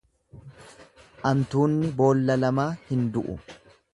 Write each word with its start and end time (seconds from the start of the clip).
Antuunni 1.33 1.93
boolla 2.01 2.39
lamaa 2.45 2.67
hin 2.91 3.07
du'u. 3.19 3.39